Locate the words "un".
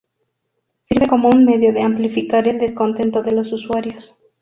1.29-1.45